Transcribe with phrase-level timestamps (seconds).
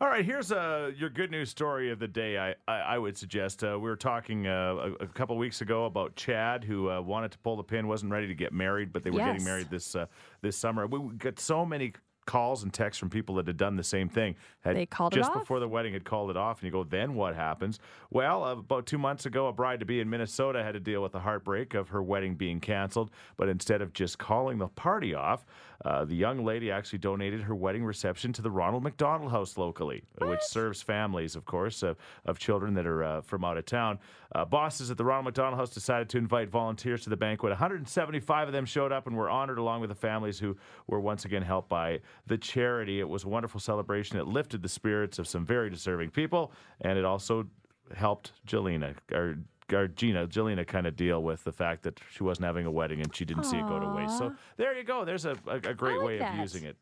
[0.00, 2.36] All right, here's uh, your good news story of the day.
[2.36, 5.84] I I, I would suggest uh, we were talking uh, a, a couple weeks ago
[5.84, 9.04] about Chad who uh, wanted to pull the pin, wasn't ready to get married, but
[9.04, 10.06] they were getting married this uh,
[10.42, 10.86] this summer.
[10.86, 11.92] We we got so many
[12.26, 14.34] calls and texts from people that had done the same thing.
[14.62, 16.82] Had They called it just before the wedding had called it off, and you go,
[16.82, 17.78] then what happens?
[18.10, 21.02] Well, uh, about two months ago, a bride to be in Minnesota had to deal
[21.02, 23.10] with the heartbreak of her wedding being canceled.
[23.36, 25.44] But instead of just calling the party off,
[25.84, 30.02] uh, the young lady actually donated her wedding reception to the Ronald McDonald House locally,
[30.20, 33.98] which serves families, of course, of, of children that are uh, from out of town.
[34.34, 37.50] Uh, bosses at the Ronald McDonald House decided to invite volunteers to the banquet.
[37.50, 41.24] 175 of them showed up and were honored along with the families who were once
[41.24, 43.00] again helped by the charity.
[43.00, 44.18] It was a wonderful celebration.
[44.18, 47.46] It lifted the spirits of some very deserving people, and it also
[47.94, 49.36] helped Jelena or,
[49.72, 53.00] or Gina, Jelena, kind of deal with the fact that she wasn't having a wedding
[53.00, 54.18] and she didn't see it go to waste.
[54.18, 55.04] So there you go.
[55.04, 56.34] There's a, a, a great like way that.
[56.34, 56.76] of using it.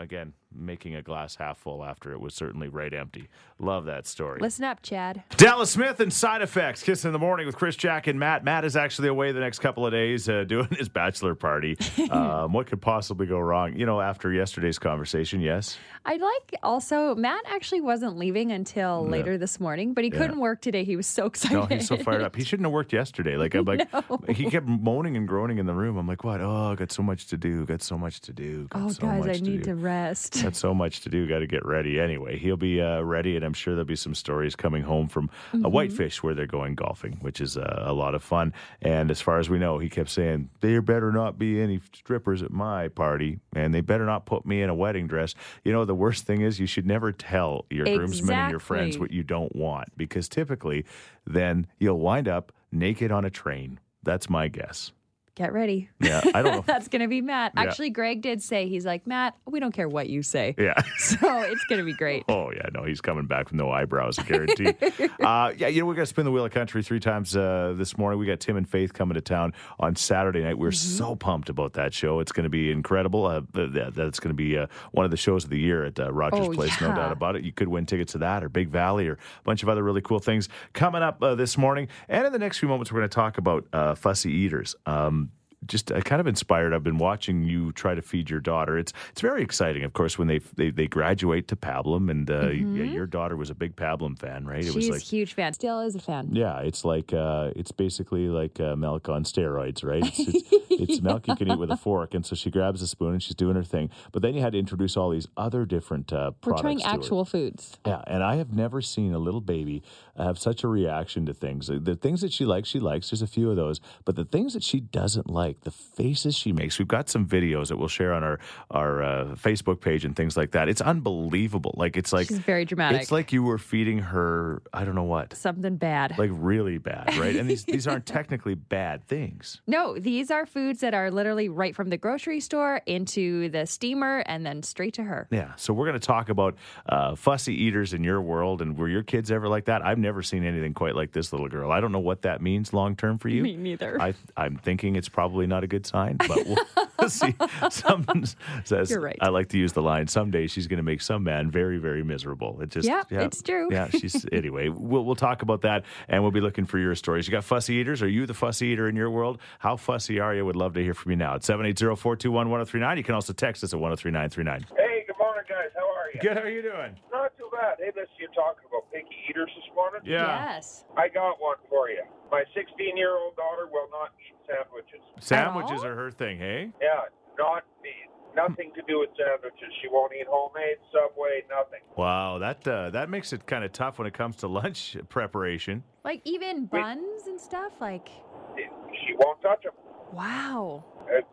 [0.00, 3.28] Again, making a glass half full after it was certainly right empty.
[3.58, 4.38] Love that story.
[4.40, 5.22] Listen up, Chad.
[5.36, 6.82] Dallas Smith and Side Effects.
[6.82, 8.44] Kiss in the morning with Chris, Jack, and Matt.
[8.44, 11.76] Matt is actually away the next couple of days uh, doing his bachelor party.
[12.10, 13.74] um, what could possibly go wrong?
[13.76, 15.76] You know, after yesterday's conversation, yes.
[16.04, 20.62] I'd like also, Matt actually wasn't leaving until later this morning, but he couldn't work
[20.62, 20.84] today.
[20.84, 21.54] He was so excited.
[21.54, 22.34] No, he's so fired up.
[22.34, 23.36] He shouldn't have worked yesterday.
[23.36, 23.86] Like I'm like,
[24.30, 25.98] he kept moaning and groaning in the room.
[25.98, 26.40] I'm like, what?
[26.40, 27.66] Oh, I got so much to do.
[27.66, 28.68] Got so much to do.
[28.68, 29.64] Got Oh, so guys, much I need do.
[29.64, 30.42] to rest.
[30.42, 31.26] Got so much to do.
[31.26, 31.98] Got to get ready.
[31.98, 35.30] Anyway, he'll be uh, ready, and I'm sure there'll be some stories coming home from
[35.54, 38.52] uh, Whitefish where they're going golfing, which is uh, a lot of fun.
[38.82, 42.42] And as far as we know, he kept saying there better not be any strippers
[42.42, 45.34] at my party, and they better not put me in a wedding dress.
[45.64, 48.98] You know, the worst thing is you should never tell your groomsmen and your friends
[48.98, 50.84] what you don't want, because typically,
[51.26, 53.80] then you'll wind up naked on a train.
[54.02, 54.92] That's my guess.
[55.38, 55.88] Get ready.
[56.00, 56.60] Yeah, I don't know.
[56.66, 57.52] That's going to be Matt.
[57.54, 57.62] Yeah.
[57.62, 60.56] Actually, Greg did say, he's like, Matt, we don't care what you say.
[60.58, 60.74] yeah.
[60.98, 62.24] So it's going to be great.
[62.28, 64.74] Oh yeah, no, he's coming back with no eyebrows, I guarantee.
[65.22, 67.96] uh, yeah, you know we're gonna spin the wheel of country three times uh, this
[67.96, 68.18] morning.
[68.18, 70.58] We got Tim and Faith coming to town on Saturday night.
[70.58, 72.18] We're so pumped about that show.
[72.18, 73.26] It's going to be incredible.
[73.26, 75.84] Uh, th- th- that's going to be uh, one of the shows of the year
[75.84, 77.44] at uh, Rogers Oh, Place, no doubt about it.
[77.44, 80.02] You could win tickets to that or Big Valley or a bunch of other really
[80.02, 81.86] cool things coming up uh, this morning.
[82.08, 84.74] And in the next few moments, we're going to talk about uh, fussy eaters.
[84.84, 85.27] Um,
[85.66, 86.72] just uh, kind of inspired.
[86.72, 88.78] I've been watching you try to feed your daughter.
[88.78, 92.48] It's it's very exciting, of course, when they they, they graduate to Pablum, and uh,
[92.50, 94.60] yeah, your daughter was a big Pablum fan, right?
[94.64, 94.80] It Mm-hmm.
[94.80, 95.02] She's was like.
[95.02, 95.52] a huge fan.
[95.52, 96.28] Still is a fan.
[96.32, 100.04] Yeah, it's like uh, it's basically like uh, milk on steroids, right?
[100.04, 102.86] It's, it's, it's milk you can eat with a fork, and so she grabs a
[102.86, 103.90] spoon and she's doing her thing.
[104.12, 107.76] But then you had to introduce all these other different uh, We're trying actual foods.
[107.86, 109.82] Yeah, and I have never seen a little baby
[110.16, 111.68] have such a reaction to things.
[111.72, 113.10] The things that she likes, she likes.
[113.10, 116.52] There's a few of those, but the things that she doesn't like, the faces she
[116.52, 116.78] makes.
[116.78, 118.38] We've got some videos that we'll share on our
[118.70, 120.68] our uh, Facebook page and things like that.
[120.68, 121.74] It's unbelievable.
[121.76, 123.02] Like it's like She's very dramatic.
[123.02, 124.62] It's like you were feeding her.
[124.72, 125.34] I don't know what.
[125.34, 126.18] Something bad.
[126.18, 127.36] Like really bad, right?
[127.36, 129.60] And these these aren't technically bad things.
[129.66, 134.22] no, these are foods that are literally right from the grocery store into the steamer
[134.26, 135.26] and then straight to her.
[135.30, 135.52] Yeah.
[135.56, 136.56] So we're going to talk about
[136.88, 139.84] uh, fussy eaters in your world, and were your kids ever like that?
[139.84, 141.72] I've never seen anything quite like this little girl.
[141.72, 143.42] I don't know what that means long term for you.
[143.48, 144.00] Me neither.
[144.00, 147.34] I, I'm thinking it's probably not a good sign, but we'll see.
[147.70, 148.24] Someone
[148.64, 149.18] says, You're right.
[149.20, 152.02] I like to use the line, someday she's going to make some man very, very
[152.02, 152.60] miserable.
[152.60, 153.68] It just, Yeah, it's true.
[153.70, 157.26] Yeah, she's, anyway, we'll, we'll talk about that and we'll be looking for your stories.
[157.26, 158.02] You got fussy eaters?
[158.02, 159.38] Are you the fussy eater in your world?
[159.58, 160.44] How fussy are you?
[160.44, 162.96] Would love to hear from you now at 780 421 1039.
[162.98, 164.66] You can also text us at 103939.
[164.76, 165.70] Hey, good morning, guys.
[165.74, 166.20] How are you?
[166.20, 166.36] Good.
[166.36, 166.96] How are you doing?
[167.12, 167.76] Not too bad.
[167.78, 170.00] Hey, listen, you're talking about picky eaters this morning.
[170.04, 170.54] Yeah.
[170.56, 170.84] Yes.
[170.96, 172.02] I got one for you.
[172.30, 175.00] My 16 year old daughter will not eat sandwiches.
[175.20, 176.70] Sandwiches are her thing, hey?
[176.80, 177.02] Yeah,
[177.38, 177.90] not me.
[178.36, 179.68] Nothing to do with sandwiches.
[179.82, 181.80] She won't eat homemade, Subway, nothing.
[181.96, 185.82] Wow, that uh, that makes it kind of tough when it comes to lunch preparation.
[186.04, 187.72] Like even buns and stuff.
[187.80, 188.08] Like,
[188.56, 189.72] She won't touch them.
[190.12, 190.84] wow.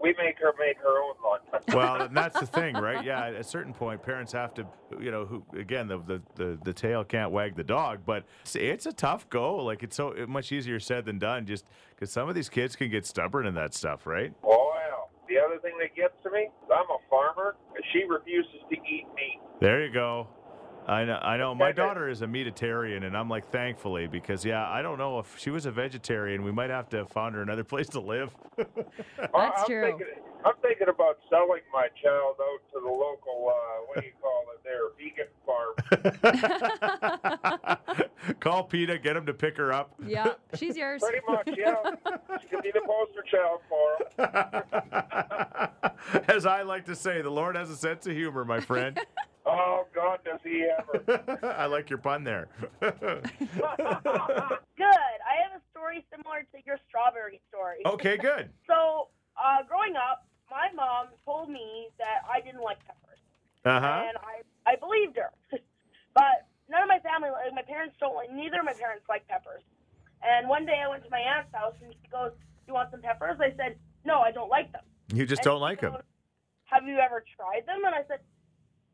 [0.01, 1.63] We make her make her own lunch.
[1.73, 3.03] Well, and that's the thing, right?
[3.03, 4.65] Yeah, at a certain point, parents have to,
[4.99, 8.55] you know, who again, the the, the, the tail can't wag the dog, but it's,
[8.55, 9.57] it's a tough go.
[9.57, 12.89] Like it's so much easier said than done, just because some of these kids can
[12.89, 14.33] get stubborn in that stuff, right?
[14.43, 15.09] oh, well.
[15.27, 19.05] The other thing that gets to me, I'm a farmer, and she refuses to eat
[19.15, 19.39] meat.
[19.59, 20.27] There you go.
[20.87, 21.15] I know.
[21.15, 21.55] I know.
[21.55, 25.35] My daughter is a meatitarian, and I'm like, thankfully, because yeah, I don't know if
[25.39, 28.35] she was a vegetarian, we might have to find her another place to live.
[28.59, 28.65] I-
[29.17, 29.81] That's I'm true.
[29.83, 30.07] Thinking,
[30.45, 34.43] I'm thinking about selling my child out to the local, uh, what do you call
[34.53, 35.73] it there, vegan farm.
[38.39, 39.93] Call PETA, get him to pick her up.
[40.05, 41.01] Yeah, she's yours.
[41.03, 41.75] Pretty much, yeah.
[42.41, 43.97] She could be the poster child for
[46.13, 46.23] him.
[46.27, 48.99] As I like to say, the Lord has a sense of humor, my friend.
[50.45, 51.55] God, does he ever?
[51.57, 52.47] I like your pun there.
[52.81, 52.91] Good.
[55.25, 57.81] I have a story similar to your strawberry story.
[57.85, 58.49] okay, good.
[58.67, 63.19] So, uh, growing up, my mom told me that I didn't like peppers,
[63.65, 64.03] Uh huh.
[64.09, 65.31] and I I believed her.
[66.13, 68.31] but none of my family, like my parents, don't like.
[68.31, 69.63] Neither of my parents like peppers.
[70.23, 72.31] And one day I went to my aunt's house, and she goes,
[72.67, 74.83] "You want some peppers?" I said, "No, I don't like them."
[75.13, 75.97] You just And don't she like them.
[76.65, 77.85] Have you ever tried them?
[77.85, 78.19] And I said,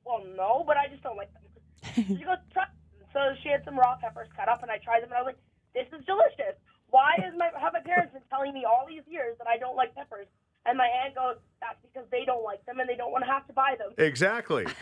[0.04, 1.41] Well, no, but I just don't like them.
[1.96, 2.66] she goes, Try.
[3.14, 5.36] So she had some raw peppers cut up, and I tried them, and I was
[5.36, 5.42] like,
[5.74, 6.56] This is delicious.
[6.90, 9.76] Why is my have my parents been telling me all these years that I don't
[9.76, 10.28] like peppers?
[10.66, 13.32] And my aunt goes, That's because they don't like them, and they don't want to
[13.32, 13.92] have to buy them.
[13.98, 14.66] Exactly.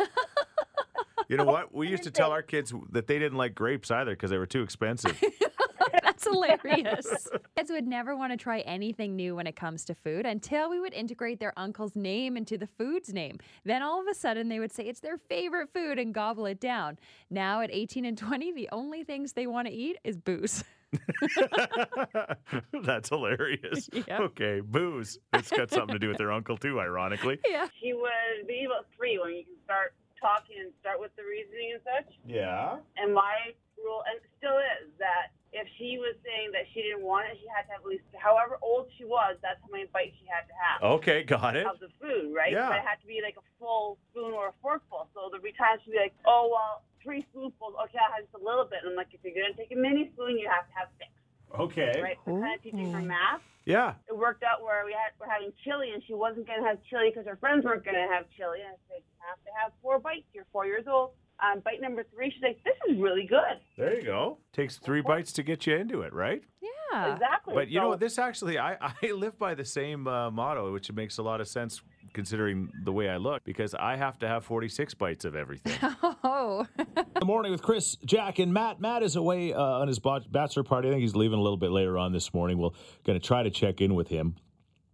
[1.30, 1.74] You know what?
[1.74, 4.48] We used to tell our kids that they didn't like grapes either because they were
[4.48, 5.22] too expensive.
[6.04, 7.28] That's hilarious.
[7.58, 10.80] Kids would never want to try anything new when it comes to food until we
[10.80, 13.40] would integrate their uncle's name into the food's name.
[13.66, 16.60] Then all of a sudden they would say it's their favorite food and gobble it
[16.60, 16.98] down.
[17.30, 20.64] Now at 18 and 20, the only things they want to eat is booze.
[22.84, 23.90] That's hilarious.
[24.08, 24.20] Yeah.
[24.22, 25.20] Okay, booze.
[25.34, 27.40] It's got something to do with their uncle too, ironically.
[27.48, 27.68] yeah.
[27.82, 31.74] She would be about three when you can start talking and start with the reasoning
[31.74, 32.14] and such.
[32.26, 32.78] Yeah.
[32.98, 37.26] And my rule, and still is, that if she was saying that she didn't want
[37.32, 40.14] it, she had to have at least, however old she was, that's how many bites
[40.22, 41.66] she had to have Okay, got it.
[41.66, 42.54] of the food, right?
[42.54, 42.70] Yeah.
[42.70, 45.10] But it had to be like a full spoon or a forkful.
[45.18, 47.74] So there'd be times she'd be like, oh, well, three spoonfuls.
[47.90, 48.86] Okay, I'll have just a little bit.
[48.86, 50.90] And I'm like, if you're going to take a mini spoon, you have to have
[51.02, 51.10] six,
[51.58, 51.98] Okay.
[51.98, 52.18] right?
[52.30, 53.42] So kind of teaching her math.
[53.66, 53.94] Yeah.
[54.10, 56.78] It worked out where we had we're having chili, and she wasn't going to have
[56.90, 58.62] chili because her friends weren't going to have chili.
[58.66, 60.26] And I said, you have to have four bites.
[60.34, 61.12] You're four years old.
[61.42, 63.60] Um, bite number three, she's like, this is really good.
[63.78, 64.38] There you go.
[64.54, 66.42] Takes three bites to get you into it, right?
[66.62, 67.14] Yeah.
[67.14, 67.54] Exactly.
[67.54, 68.00] But you know So- what?
[68.00, 71.48] This actually, I, I live by the same uh, motto, which makes a lot of
[71.48, 71.82] sense
[72.14, 75.78] considering the way I look, because I have to have 46 bites of everything.
[76.22, 76.66] Oh.
[77.20, 78.80] the morning with Chris, Jack, and Matt.
[78.82, 80.90] Matt is away uh, on his bachelor party.
[80.90, 82.58] I think he's leaving a little bit later on this morning.
[82.58, 82.70] We're
[83.06, 84.36] going to try to check in with him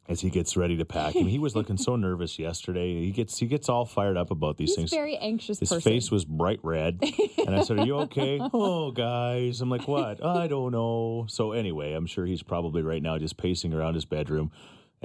[0.08, 1.16] as he gets ready to pack.
[1.16, 3.04] And he was looking so nervous yesterday.
[3.04, 4.90] He gets he gets all fired up about these He's things.
[4.92, 5.82] very anxious his person.
[5.92, 7.00] face was bright red,
[7.46, 10.24] and I said, "Are you okay?" oh, guys, I'm like, "What?
[10.24, 14.06] I don't know." So anyway, I'm sure he's probably right now just pacing around his
[14.06, 14.52] bedroom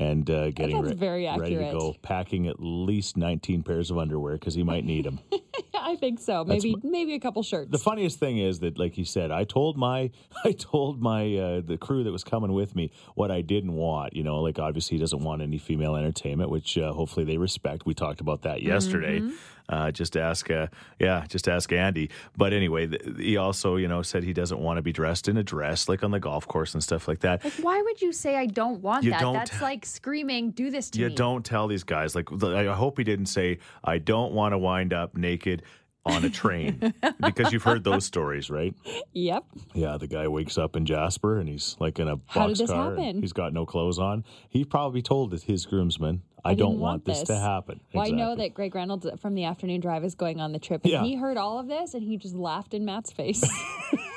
[0.01, 4.35] and uh, getting re- very ready to go, packing at least 19 pairs of underwear
[4.35, 5.21] because he might need them.
[5.75, 6.43] I think so.
[6.45, 7.71] Maybe maybe a couple shirts.
[7.71, 10.11] The funniest thing is that, like he said, I told my,
[10.45, 14.15] I told my uh, the crew that was coming with me what I didn't want.
[14.15, 17.85] You know, like obviously he doesn't want any female entertainment, which uh, hopefully they respect.
[17.85, 19.21] We talked about that yesterday.
[19.71, 20.67] Uh, just ask, uh,
[20.99, 22.11] yeah, just ask Andy.
[22.37, 25.37] But anyway, th- he also, you know, said he doesn't want to be dressed in
[25.37, 27.45] a dress like on the golf course and stuff like that.
[27.45, 29.21] Like, why would you say I don't want You that?
[29.21, 32.17] don't- That's like screaming, "Do this to You me." You don't tell these guys.
[32.17, 35.63] Like, I hope he didn't say, "I don't want to wind up naked."
[36.07, 38.75] On a train, because you've heard those stories, right?
[39.13, 39.45] Yep.
[39.75, 42.71] Yeah, the guy wakes up in Jasper and he's like in a How did this
[42.71, 42.93] car.
[42.97, 43.21] happen?
[43.21, 44.25] He's got no clothes on.
[44.49, 48.11] He probably told his groomsman, "I, I don't want want this, to happen." Well, I
[48.11, 51.03] know that Greg Reynolds from the afternoon drive is going on the trip, and Yeah.
[51.05, 53.45] he heard all of this and he just laughed in Matt's face.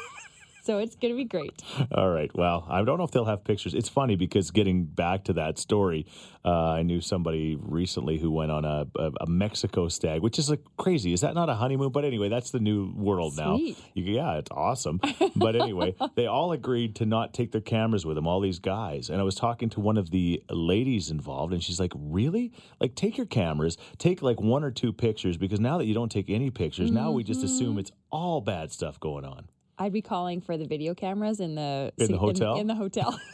[0.66, 1.62] so it's gonna be great.
[1.94, 2.32] All right.
[2.36, 3.74] Well, I don't know if they'll have pictures.
[3.74, 6.06] It's funny because getting back to that story,
[6.46, 10.50] uh, I knew somebody recently who went on a, a, a Mexico stag, which is
[10.50, 11.14] like crazy.
[11.14, 11.92] Is that not a honeymoon?
[11.92, 13.58] But anyway, that's the new world now.
[13.58, 13.78] Sweet.
[13.94, 15.00] You, yeah, it's awesome.
[15.36, 19.10] But anyway, they all agreed to not take their cameras with them, all these guys.
[19.10, 22.52] And I was talking to one of the ladies involved, and she's like, Really?
[22.80, 26.12] Like, take your cameras, take like one or two pictures, because now that you don't
[26.12, 27.46] take any pictures, now we just Mm-hmm.
[27.46, 29.48] assume it's all bad stuff going on.
[29.78, 32.58] I'd be calling for the video cameras in the In the hotel?
[32.60, 33.20] In, the hotel.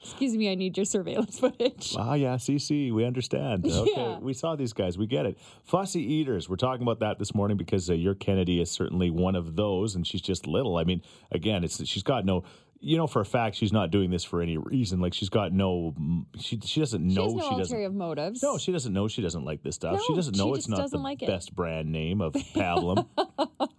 [0.00, 1.94] Excuse me, I need your surveillance footage.
[1.98, 3.64] Ah, yeah, CC, we understand.
[3.70, 4.18] Okay, Yeah.
[4.18, 5.38] we saw these guys, we get it.
[5.64, 9.36] Fussy eaters, we're talking about that this morning because uh, your Kennedy is certainly one
[9.36, 10.76] of those, and she's just little.
[10.78, 12.44] I mean, again, it's she's got no.
[12.80, 15.00] You know for a fact she's not doing this for any reason.
[15.00, 15.94] Like she's got no,
[16.38, 17.96] she she doesn't She know has no she doesn't.
[17.96, 18.42] motives.
[18.42, 20.00] No, she doesn't know she doesn't like this stuff.
[20.06, 21.26] she doesn't know just it's not the like it.
[21.26, 23.06] best brand name of pablum.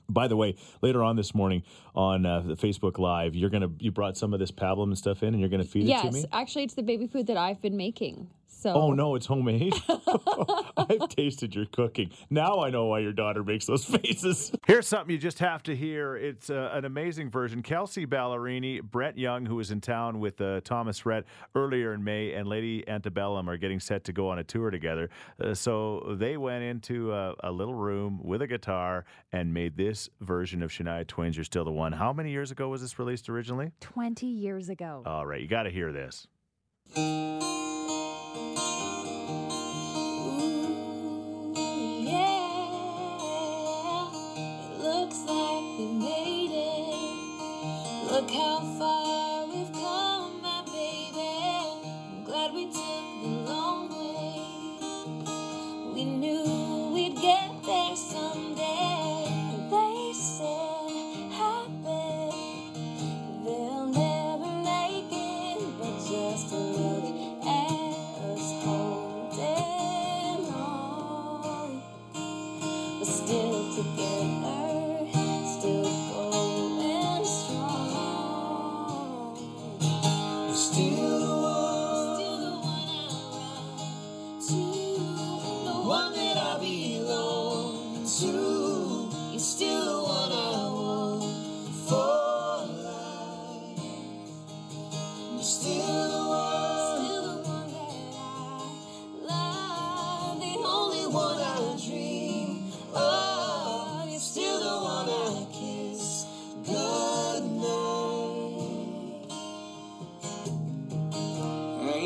[0.10, 1.64] By the way, later on this morning
[1.96, 5.22] on uh, the Facebook Live, you're gonna you brought some of this pablum and stuff
[5.22, 6.12] in, and you're gonna feed it to me.
[6.12, 6.26] Yes, me.
[6.32, 8.28] actually, it's the baby food that I've been making.
[8.60, 9.76] So Oh no, it's homemade.
[10.78, 12.10] I've tasted your cooking.
[12.32, 14.52] Now I know why your daughter makes those faces.
[14.66, 16.16] Here's something you just have to hear.
[16.16, 17.62] It's uh, an amazing version.
[17.62, 22.34] Kelsea Ballerini, Brett Young, who was in town with uh, Thomas Rhett earlier in May,
[22.34, 25.12] and Lady Antebellum are getting set to go on a tour together.
[25.40, 30.10] Uh, so they went into a, a little room with a guitar and made this
[30.22, 33.30] version of Shania Twain's "You're Still the One." How many years ago was this released
[33.30, 33.72] originally?
[33.82, 35.04] twenty years ago.
[35.06, 36.26] All right, you got to hear this.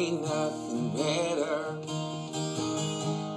[0.02, 1.78] Ain't nothing better.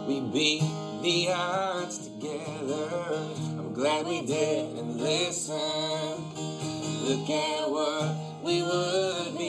[0.09, 0.63] We beat
[1.03, 2.89] the odds together.
[3.59, 5.55] I'm glad we did and listen.
[7.05, 9.44] Look at what we would be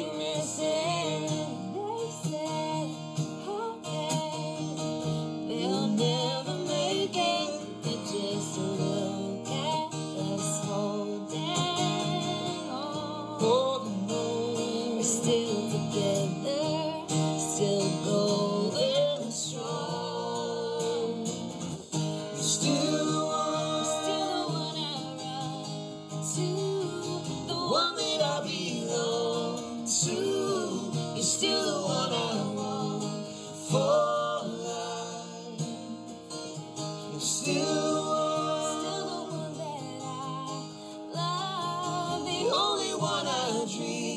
[43.65, 44.14] one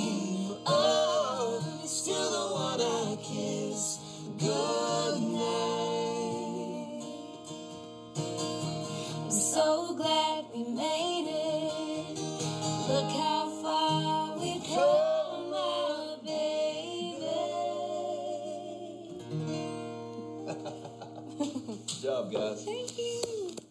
[22.87, 23.23] Thank you.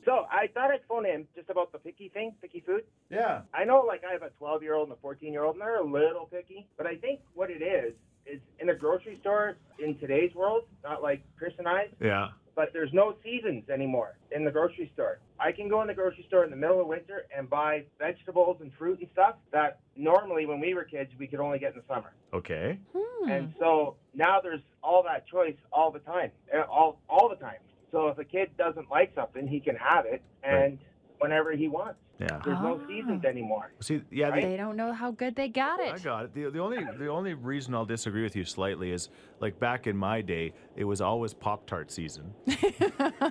[0.06, 2.84] So I thought I'd phone in just about the picky thing, picky food.
[3.10, 3.42] Yeah.
[3.54, 5.62] I know, like I have a 12 year old and a 14 year old, and
[5.62, 6.68] they're a little picky.
[6.78, 7.94] But I think what it is
[8.26, 12.30] is in a grocery store in today's world, not like Chris and I, Yeah.
[12.56, 15.20] but there's no seasons anymore in the grocery store.
[15.40, 18.58] I can go in the grocery store in the middle of winter and buy vegetables
[18.62, 21.80] and fruit and stuff that normally when we were kids we could only get in
[21.80, 22.14] the summer.
[22.34, 22.78] Okay.
[22.96, 23.30] Hmm.
[23.30, 27.60] And so now there's all that choice all the time, uh, all all the time.
[27.92, 30.78] So if a kid doesn't like something, he can have it and
[31.20, 32.00] whenever he wants.
[32.20, 32.40] Yeah.
[32.44, 32.88] There's no Ah.
[32.88, 33.72] seasons anymore.
[33.80, 35.92] See, yeah, the, They don't know how good they got it.
[35.92, 36.04] I it.
[36.04, 36.34] got it.
[36.34, 39.10] The, the only the only reason I'll disagree with you slightly is
[39.40, 42.34] like back in my day, it was always Pop Tart season.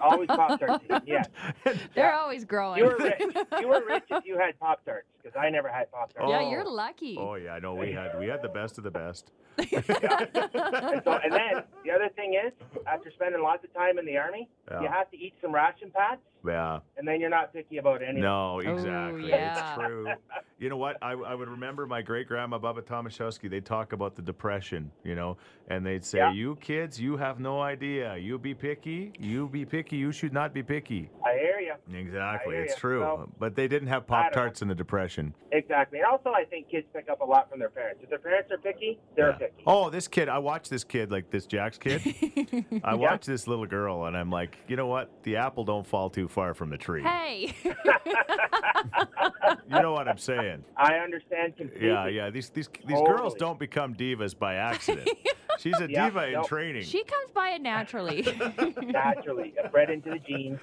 [0.00, 0.84] Always Pop Tarts.
[1.06, 1.24] Yeah.
[1.94, 2.78] They're always growing.
[2.78, 3.20] You were rich.
[3.60, 6.28] You were rich if you had Pop Tarts because I never had Pop Tarts.
[6.30, 6.50] yeah, Oh.
[6.50, 7.16] you're lucky.
[7.18, 9.32] Oh yeah, I know we had we had the best of the best.
[9.76, 12.52] And, so, and then the other thing is,
[12.86, 14.48] after spending lots of time in the army,
[14.80, 16.80] you have to eat some ration pads, Yeah.
[16.96, 18.22] and then you're not picky about anything.
[18.22, 19.28] No, exactly.
[19.30, 19.74] yeah.
[19.74, 20.06] It's true.
[20.58, 20.96] You know what?
[21.02, 23.50] I, I would remember my great grandma Bubba Tomaszewski.
[23.50, 25.36] They'd talk about the depression, you know,
[25.68, 26.32] and they'd say, Yeah.
[26.32, 28.16] "You kids, you have no idea.
[28.16, 29.12] You be picky.
[29.18, 29.96] You be picky.
[29.96, 31.65] You should not be picky." I hear you.
[31.92, 32.54] Exactly.
[32.54, 32.78] hear It's ya.
[32.78, 33.00] true.
[33.00, 35.34] Well, but they didn't have Pop Tarts in the depression.
[35.52, 35.98] Exactly.
[35.98, 38.00] And also, I think kids pick up a lot from their parents.
[38.02, 39.36] If their parents are picky, they're Yeah.
[39.38, 39.62] picky.
[39.66, 42.02] Oh, this kid, I watched this kid, like this Jack's kid.
[42.84, 45.10] I watched this little girl, and I'm like, you know what?
[45.22, 47.02] The apple don't fall too far from the tree.
[47.02, 47.54] Hey.
[49.68, 50.64] You know what I'm saying?
[50.76, 51.88] I understand completely.
[51.88, 52.30] Yeah, yeah.
[52.30, 53.16] These these these Totally.
[53.16, 55.08] girls don't become divas by accident.
[55.58, 56.82] She's a Yeah, diva in training.
[56.82, 58.26] she comes by it naturally.
[58.82, 60.60] Naturally, bred into the genes.